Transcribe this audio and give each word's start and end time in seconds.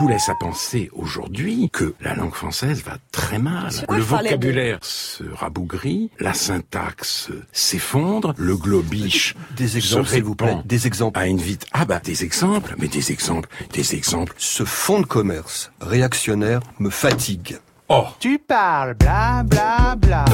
Tout 0.00 0.08
laisse 0.08 0.30
à 0.30 0.34
penser 0.34 0.88
aujourd'hui 0.94 1.68
que 1.70 1.94
la 2.00 2.14
langue 2.14 2.32
française 2.32 2.82
va 2.82 2.96
très 3.12 3.38
mal. 3.38 3.70
Le 3.90 4.00
vocabulaire 4.00 4.78
se 4.80 5.24
rabougrit, 5.24 6.10
la 6.18 6.32
syntaxe 6.32 7.28
s'effondre, 7.52 8.32
le 8.38 8.56
globiche 8.56 9.34
des 9.58 9.76
exemples, 9.76 10.08
se 10.08 10.20
vous 10.20 10.34
plaît. 10.34 10.56
Des 10.64 10.86
exemples. 10.86 11.18
À 11.18 11.26
une 11.26 11.36
vite. 11.36 11.66
Ah 11.74 11.84
bah 11.84 12.00
des 12.02 12.24
exemples, 12.24 12.76
mais 12.78 12.88
des 12.88 13.12
exemples, 13.12 13.50
des 13.74 13.94
exemples. 13.94 14.32
Ce 14.38 14.64
fonds 14.64 15.00
de 15.00 15.06
commerce 15.06 15.70
réactionnaire 15.82 16.60
me 16.78 16.88
fatigue. 16.88 17.58
Oh. 17.90 18.06
Tu 18.20 18.38
parles 18.38 18.94
bla 18.94 19.42
bla 19.44 19.96
bla 19.96 20.24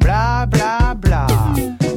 bla 0.00 0.44
bla 0.46 0.94
bla 0.96 1.26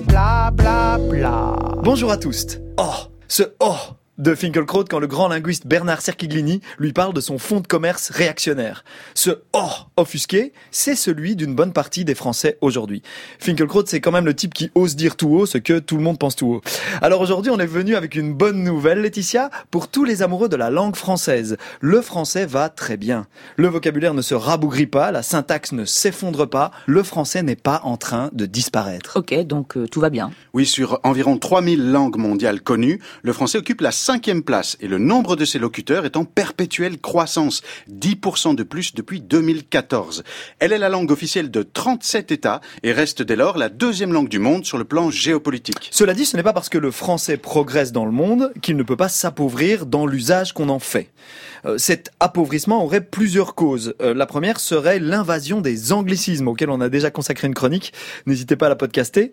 bla 0.07 0.51
bla 0.51 0.99
bla. 0.99 1.55
Bonjour 1.81 2.11
à 2.11 2.17
tous. 2.17 2.59
Oh, 2.77 2.93
ce 3.27 3.41
oh 3.59 3.75
de 4.21 4.35
Finkelkraut 4.35 4.85
quand 4.87 4.99
le 4.99 5.07
grand 5.07 5.27
linguiste 5.27 5.65
Bernard 5.65 6.01
Cerchiglini 6.01 6.61
lui 6.77 6.93
parle 6.93 7.11
de 7.13 7.21
son 7.21 7.39
fonds 7.39 7.59
de 7.59 7.65
commerce 7.65 8.11
réactionnaire. 8.11 8.83
Ce 9.15 9.31
oh 9.53 9.71
offusqué, 9.97 10.53
c'est 10.69 10.95
celui 10.95 11.35
d'une 11.35 11.55
bonne 11.55 11.73
partie 11.73 12.05
des 12.05 12.13
Français 12.13 12.59
aujourd'hui. 12.61 13.01
Finkelkraut, 13.39 13.83
c'est 13.87 13.99
quand 13.99 14.11
même 14.11 14.27
le 14.27 14.35
type 14.35 14.53
qui 14.53 14.69
ose 14.75 14.95
dire 14.95 15.15
tout 15.15 15.29
haut 15.29 15.47
ce 15.47 15.57
que 15.57 15.79
tout 15.79 15.97
le 15.97 16.03
monde 16.03 16.19
pense 16.19 16.35
tout 16.35 16.47
haut. 16.47 16.61
Alors 17.01 17.19
aujourd'hui, 17.19 17.51
on 17.51 17.57
est 17.57 17.65
venu 17.65 17.95
avec 17.95 18.13
une 18.13 18.35
bonne 18.35 18.63
nouvelle, 18.63 19.01
Laetitia, 19.01 19.49
pour 19.71 19.87
tous 19.87 20.03
les 20.03 20.21
amoureux 20.21 20.49
de 20.49 20.55
la 20.55 20.69
langue 20.69 20.95
française. 20.95 21.57
Le 21.79 21.99
français 22.01 22.45
va 22.45 22.69
très 22.69 22.97
bien. 22.97 23.25
Le 23.55 23.69
vocabulaire 23.69 24.13
ne 24.13 24.21
se 24.21 24.35
rabougrit 24.35 24.85
pas, 24.85 25.11
la 25.11 25.23
syntaxe 25.23 25.71
ne 25.71 25.83
s'effondre 25.83 26.47
pas, 26.47 26.69
le 26.85 27.01
français 27.01 27.41
n'est 27.41 27.55
pas 27.55 27.81
en 27.83 27.97
train 27.97 28.29
de 28.33 28.45
disparaître. 28.45 29.17
Ok, 29.17 29.33
donc 29.45 29.77
euh, 29.77 29.87
tout 29.87 29.99
va 29.99 30.11
bien. 30.11 30.31
Oui, 30.53 30.67
sur 30.67 30.99
environ 31.01 31.39
3000 31.39 31.91
langues 31.91 32.17
mondiales 32.17 32.61
connues, 32.61 33.01
le 33.23 33.33
français 33.33 33.57
occupe 33.57 33.81
la 33.81 33.91
cinquième 34.11 34.43
place 34.43 34.75
et 34.81 34.89
le 34.89 34.97
nombre 34.97 35.37
de 35.37 35.45
ses 35.45 35.57
locuteurs 35.57 36.03
est 36.03 36.17
en 36.17 36.25
perpétuelle 36.25 36.99
croissance, 36.99 37.61
10% 37.89 38.55
de 38.55 38.63
plus 38.63 38.93
depuis 38.93 39.21
2014. 39.21 40.23
Elle 40.59 40.73
est 40.73 40.79
la 40.79 40.89
langue 40.89 41.11
officielle 41.11 41.49
de 41.49 41.63
37 41.63 42.29
États 42.33 42.59
et 42.83 42.91
reste 42.91 43.21
dès 43.21 43.37
lors 43.37 43.57
la 43.57 43.69
deuxième 43.69 44.11
langue 44.11 44.27
du 44.27 44.37
monde 44.37 44.65
sur 44.65 44.77
le 44.77 44.83
plan 44.83 45.09
géopolitique. 45.09 45.87
Cela 45.91 46.13
dit, 46.13 46.25
ce 46.25 46.35
n'est 46.35 46.43
pas 46.43 46.51
parce 46.51 46.67
que 46.67 46.77
le 46.77 46.91
français 46.91 47.37
progresse 47.37 47.93
dans 47.93 48.03
le 48.03 48.11
monde 48.11 48.51
qu'il 48.61 48.75
ne 48.75 48.83
peut 48.83 48.97
pas 48.97 49.07
s'appauvrir 49.07 49.85
dans 49.85 50.05
l'usage 50.05 50.51
qu'on 50.51 50.67
en 50.67 50.79
fait. 50.79 51.07
Euh, 51.65 51.77
cet 51.77 52.11
appauvrissement 52.19 52.83
aurait 52.83 53.01
plusieurs 53.01 53.55
causes. 53.55 53.93
Euh, 54.01 54.13
la 54.13 54.25
première 54.25 54.59
serait 54.59 54.99
l'invasion 54.99 55.61
des 55.61 55.93
anglicismes 55.93 56.47
auxquels 56.47 56.69
on 56.69 56.81
a 56.81 56.89
déjà 56.89 57.11
consacré 57.11 57.47
une 57.47 57.53
chronique. 57.53 57.93
N'hésitez 58.25 58.55
pas 58.55 58.65
à 58.65 58.69
la 58.69 58.75
podcaster. 58.75 59.31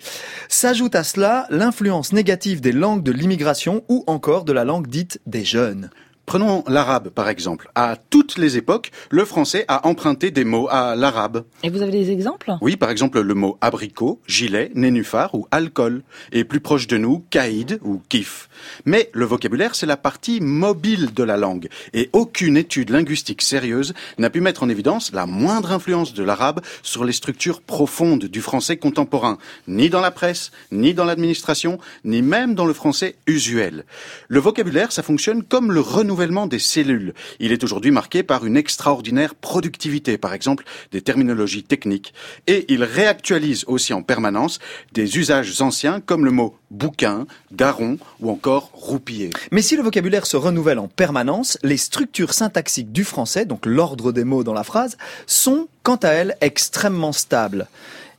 S'ajoute 0.48 0.94
à 0.94 1.04
cela 1.04 1.46
l'influence 1.50 2.12
négative 2.12 2.60
des 2.60 2.72
langues 2.72 3.02
de 3.02 3.12
l'immigration 3.12 3.82
ou 3.88 4.04
encore 4.06 4.44
de 4.44 4.52
la 4.52 4.57
langue 4.64 4.86
dite 4.86 5.20
des 5.26 5.44
jeunes. 5.44 5.90
Prenons 6.28 6.62
l'arabe 6.68 7.08
par 7.08 7.30
exemple. 7.30 7.70
À 7.74 7.96
toutes 7.96 8.36
les 8.36 8.58
époques, 8.58 8.90
le 9.08 9.24
français 9.24 9.64
a 9.66 9.88
emprunté 9.88 10.30
des 10.30 10.44
mots 10.44 10.68
à 10.70 10.94
l'arabe. 10.94 11.44
Et 11.62 11.70
vous 11.70 11.80
avez 11.80 11.90
des 11.90 12.10
exemples? 12.10 12.52
Oui, 12.60 12.76
par 12.76 12.90
exemple 12.90 13.18
le 13.18 13.32
mot 13.32 13.56
abricot, 13.62 14.20
gilet, 14.26 14.70
nénuphar 14.74 15.34
ou 15.34 15.48
alcool. 15.50 16.02
Et 16.32 16.44
plus 16.44 16.60
proche 16.60 16.86
de 16.86 16.98
nous, 16.98 17.24
caïd 17.30 17.80
ou 17.82 18.02
kif. 18.10 18.50
Mais 18.84 19.08
le 19.14 19.24
vocabulaire, 19.24 19.74
c'est 19.74 19.86
la 19.86 19.96
partie 19.96 20.42
mobile 20.42 21.14
de 21.14 21.22
la 21.22 21.38
langue. 21.38 21.70
Et 21.94 22.10
aucune 22.12 22.58
étude 22.58 22.90
linguistique 22.90 23.40
sérieuse 23.40 23.94
n'a 24.18 24.28
pu 24.28 24.42
mettre 24.42 24.62
en 24.62 24.68
évidence 24.68 25.12
la 25.14 25.24
moindre 25.24 25.72
influence 25.72 26.12
de 26.12 26.22
l'arabe 26.22 26.60
sur 26.82 27.06
les 27.06 27.14
structures 27.14 27.62
profondes 27.62 28.26
du 28.26 28.42
français 28.42 28.76
contemporain. 28.76 29.38
Ni 29.66 29.88
dans 29.88 30.02
la 30.02 30.10
presse, 30.10 30.50
ni 30.72 30.92
dans 30.92 31.06
l'administration, 31.06 31.78
ni 32.04 32.20
même 32.20 32.54
dans 32.54 32.66
le 32.66 32.74
français 32.74 33.16
usuel. 33.26 33.86
Le 34.28 34.40
vocabulaire, 34.40 34.92
ça 34.92 35.02
fonctionne 35.02 35.42
comme 35.42 35.72
le 35.72 35.80
des 36.18 36.58
cellules. 36.58 37.14
Il 37.38 37.52
est 37.52 37.62
aujourd'hui 37.62 37.90
marqué 37.90 38.22
par 38.22 38.44
une 38.44 38.56
extraordinaire 38.56 39.34
productivité, 39.34 40.18
par 40.18 40.34
exemple 40.34 40.64
des 40.90 41.00
terminologies 41.00 41.62
techniques, 41.62 42.12
et 42.46 42.64
il 42.68 42.82
réactualise 42.82 43.64
aussi 43.66 43.92
en 43.92 44.02
permanence 44.02 44.58
des 44.92 45.16
usages 45.16 45.60
anciens 45.60 46.00
comme 46.00 46.24
le 46.24 46.32
mot 46.32 46.56
bouquin, 46.70 47.26
daron 47.50 47.98
ou 48.20 48.30
encore 48.30 48.70
roupiller. 48.72 49.30
Mais 49.52 49.62
si 49.62 49.76
le 49.76 49.82
vocabulaire 49.82 50.26
se 50.26 50.36
renouvelle 50.36 50.78
en 50.78 50.88
permanence, 50.88 51.56
les 51.62 51.76
structures 51.76 52.34
syntaxiques 52.34 52.92
du 52.92 53.04
français, 53.04 53.44
donc 53.44 53.64
l'ordre 53.64 54.12
des 54.12 54.24
mots 54.24 54.44
dans 54.44 54.54
la 54.54 54.64
phrase, 54.64 54.96
sont 55.26 55.68
quant 55.84 55.96
à 55.96 56.08
elles 56.08 56.36
extrêmement 56.40 57.12
stables 57.12 57.68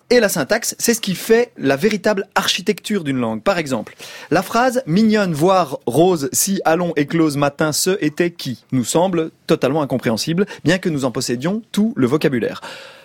et 0.10 0.20
la 0.20 0.30
syntaxe, 0.30 0.76
c'est 0.80 0.94
ce 0.94 1.02
qui 1.02 1.16
fait 1.16 1.52
la 1.58 1.76
véritable 1.76 2.28
architecture 2.36 3.04
d'une 3.04 3.20
langue. 3.20 3.42
Par 3.44 3.58
exemple, 3.58 3.96
la 4.32 4.42
phrase 4.42 4.82
mignonne, 4.88 5.34
voire 5.34 5.80
rose, 5.86 6.30
si 6.34 6.62
allons 6.66 6.94
éclose 6.96 7.38
matin 7.38 7.72
ce 7.72 7.98
était 8.04 8.32
qui 8.32 8.64
nous 8.72 8.84
semble 8.84 9.32
totalement 9.48 9.82
incompréhensible, 9.82 10.46
bien 10.64 10.80
que 10.80 10.90
nous 10.90 11.06
en 11.06 11.12
possédions 11.12 11.62
tout 11.72 11.94
le 11.96 12.08
vocabulaire. 12.08 12.62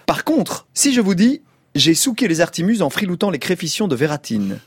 Par 0.07 0.25
contre, 0.25 0.67
si 0.75 0.93
je 0.95 1.01
vous 1.01 1.15
dis 1.15 1.43
j'ai 1.75 1.95
souqué 1.95 2.29
les 2.29 2.41
artimuses 2.41 2.83
en 2.83 2.91
friloutant 2.91 3.31
les 3.31 3.39
créfitions 3.39 3.89
de 3.89 3.97
Vératine, 3.97 4.61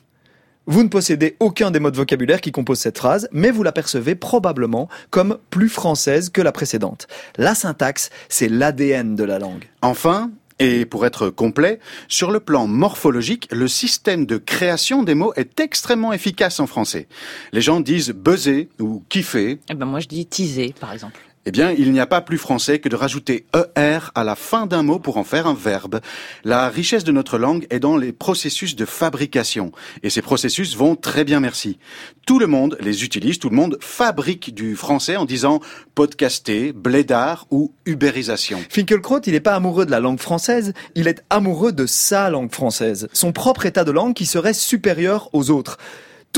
vous 0.65 0.83
ne 0.83 0.89
possédez 0.89 1.37
aucun 1.39 1.71
des 1.71 1.79
mots 1.79 1.91
de 1.91 1.95
vocabulaire 1.95 2.41
qui 2.41 2.51
composent 2.51 2.81
cette 2.81 2.97
phrase, 2.97 3.29
mais 3.31 3.51
vous 3.51 3.63
la 3.63 3.71
percevez 3.71 4.15
probablement 4.15 4.89
comme 5.09 5.37
plus 5.49 5.69
française 5.69 6.29
que 6.29 6.41
la 6.41 6.51
précédente. 6.51 7.07
La 7.37 7.55
syntaxe, 7.55 8.09
c'est 8.27 8.49
l'ADN 8.49 9.15
de 9.15 9.23
la 9.23 9.39
langue. 9.39 9.63
Enfin, 9.81 10.29
et 10.59 10.85
pour 10.85 11.05
être 11.05 11.29
complet, 11.29 11.79
sur 12.07 12.31
le 12.31 12.39
plan 12.39 12.67
morphologique, 12.67 13.47
le 13.51 13.67
système 13.67 14.25
de 14.25 14.37
création 14.37 15.03
des 15.03 15.15
mots 15.15 15.33
est 15.35 15.59
extrêmement 15.59 16.13
efficace 16.13 16.59
en 16.59 16.67
français. 16.67 17.07
Les 17.53 17.61
gens 17.61 17.79
disent 17.79 18.11
buzzer 18.11 18.69
ou 18.79 19.03
kiffer. 19.09 19.59
Eh 19.69 19.73
ben 19.73 19.85
moi 19.85 19.99
je 19.99 20.07
dis 20.07 20.25
teaser 20.25 20.73
par 20.79 20.93
exemple. 20.93 21.19
Eh 21.47 21.51
bien, 21.51 21.71
il 21.71 21.93
n'y 21.93 22.01
a 22.01 22.05
pas 22.05 22.19
plus 22.19 22.37
français 22.37 22.79
que 22.79 22.89
de 22.89 22.97
rajouter 22.97 23.45
ER 23.55 23.99
à 24.15 24.25
la 24.25 24.35
fin 24.35 24.65
d'un 24.65 24.83
mot 24.83 24.99
pour 24.99 25.15
en 25.15 25.23
faire 25.23 25.47
un 25.47 25.53
verbe. 25.53 26.01
La 26.43 26.67
richesse 26.67 27.05
de 27.05 27.13
notre 27.13 27.37
langue 27.37 27.65
est 27.69 27.79
dans 27.79 27.95
les 27.95 28.11
processus 28.11 28.75
de 28.75 28.83
fabrication. 28.83 29.71
Et 30.03 30.09
ces 30.09 30.21
processus 30.21 30.75
vont 30.75 30.97
très 30.97 31.23
bien, 31.23 31.39
merci. 31.39 31.79
Tout 32.25 32.37
le 32.37 32.47
monde 32.47 32.77
les 32.81 33.05
utilise, 33.05 33.39
tout 33.39 33.49
le 33.49 33.55
monde 33.55 33.77
fabrique 33.79 34.53
du 34.53 34.75
français 34.75 35.15
en 35.15 35.23
disant 35.23 35.61
podcaster, 35.95 36.73
blédard 36.73 37.47
ou 37.49 37.71
ubérisation. 37.85 38.59
Finkelkraut, 38.69 39.21
il 39.25 39.31
n'est 39.31 39.39
pas 39.39 39.55
amoureux 39.55 39.85
de 39.85 39.91
la 39.91 40.01
langue 40.01 40.19
française, 40.19 40.73
il 40.95 41.07
est 41.07 41.23
amoureux 41.29 41.71
de 41.71 41.85
sa 41.85 42.29
langue 42.29 42.51
française. 42.51 43.07
Son 43.13 43.31
propre 43.31 43.65
état 43.65 43.85
de 43.85 43.91
langue 43.91 44.15
qui 44.15 44.25
serait 44.25 44.53
supérieur 44.53 45.29
aux 45.31 45.49
autres 45.49 45.77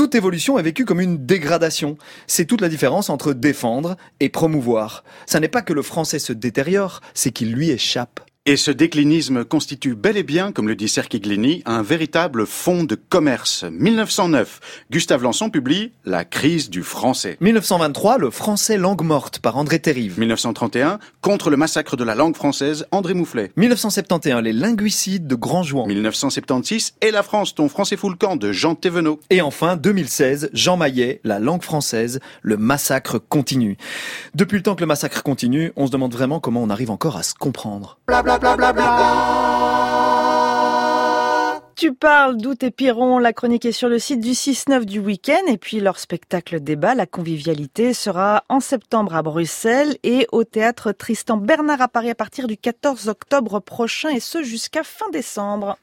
toute 0.00 0.14
évolution 0.14 0.58
est 0.58 0.62
vécue 0.62 0.86
comme 0.86 1.02
une 1.02 1.26
dégradation. 1.26 1.98
C'est 2.26 2.46
toute 2.46 2.62
la 2.62 2.70
différence 2.70 3.10
entre 3.10 3.34
défendre 3.34 3.98
et 4.18 4.30
promouvoir. 4.30 5.04
Ça 5.26 5.40
n'est 5.40 5.48
pas 5.48 5.60
que 5.60 5.74
le 5.74 5.82
français 5.82 6.18
se 6.18 6.32
détériore, 6.32 7.02
c'est 7.12 7.32
qu'il 7.32 7.52
lui 7.52 7.68
échappe. 7.68 8.20
Et 8.46 8.56
ce 8.56 8.70
déclinisme 8.70 9.44
constitue 9.44 9.94
bel 9.94 10.16
et 10.16 10.22
bien, 10.22 10.50
comme 10.50 10.66
le 10.66 10.74
dit 10.74 10.88
Cerchiglini, 10.88 11.62
un 11.66 11.82
véritable 11.82 12.46
fonds 12.46 12.84
de 12.84 12.94
commerce. 12.94 13.66
1909, 13.70 14.60
Gustave 14.90 15.22
Lançon 15.22 15.50
publie 15.50 15.92
La 16.06 16.24
crise 16.24 16.70
du 16.70 16.82
français. 16.82 17.36
1923, 17.42 18.16
Le 18.16 18.30
français 18.30 18.78
langue 18.78 19.02
morte 19.02 19.40
par 19.40 19.58
André 19.58 19.78
Terrive. 19.78 20.18
1931, 20.18 21.00
Contre 21.20 21.50
le 21.50 21.58
massacre 21.58 21.98
de 21.98 22.02
la 22.02 22.14
langue 22.14 22.34
française, 22.34 22.86
André 22.92 23.12
Moufflet. 23.12 23.52
1971, 23.56 24.42
Les 24.42 24.54
linguicides 24.54 25.26
de 25.26 25.34
Grand 25.34 25.62
Jouan. 25.62 25.86
1976, 25.86 26.94
Et 27.02 27.10
la 27.10 27.22
France, 27.22 27.54
ton 27.54 27.68
français 27.68 27.98
fout 27.98 28.10
le 28.10 28.16
camp 28.16 28.36
de 28.36 28.52
Jean 28.52 28.74
Thévenot. 28.74 29.20
Et 29.28 29.42
enfin, 29.42 29.76
2016, 29.76 30.48
Jean 30.54 30.78
Maillet, 30.78 31.20
La 31.24 31.40
langue 31.40 31.62
française, 31.62 32.20
le 32.40 32.56
massacre 32.56 33.18
continue. 33.18 33.76
Depuis 34.34 34.56
le 34.56 34.62
temps 34.62 34.76
que 34.76 34.80
le 34.80 34.86
massacre 34.86 35.22
continue, 35.22 35.72
on 35.76 35.86
se 35.86 35.92
demande 35.92 36.14
vraiment 36.14 36.40
comment 36.40 36.62
on 36.62 36.70
arrive 36.70 36.90
encore 36.90 37.18
à 37.18 37.22
se 37.22 37.34
comprendre. 37.34 37.98
Tu 41.74 41.94
parles 41.94 42.36
d'Out 42.36 42.62
et 42.62 42.70
Piron, 42.70 43.18
la 43.18 43.32
chronique 43.32 43.64
est 43.64 43.72
sur 43.72 43.88
le 43.88 43.98
site 43.98 44.20
du 44.20 44.32
6-9 44.32 44.84
du 44.84 45.00
week-end 45.00 45.40
et 45.48 45.56
puis 45.56 45.80
leur 45.80 45.98
spectacle 45.98 46.60
débat, 46.60 46.94
la 46.94 47.06
convivialité, 47.06 47.94
sera 47.94 48.44
en 48.48 48.60
septembre 48.60 49.16
à 49.16 49.22
Bruxelles 49.22 49.96
et 50.02 50.26
au 50.30 50.44
théâtre 50.44 50.92
Tristan 50.92 51.38
Bernard 51.38 51.80
à 51.80 51.88
Paris 51.88 52.10
à 52.10 52.14
partir 52.14 52.46
du 52.46 52.56
14 52.56 53.08
octobre 53.08 53.58
prochain 53.60 54.10
et 54.10 54.20
ce 54.20 54.42
jusqu'à 54.42 54.82
fin 54.84 55.08
décembre. 55.10 55.78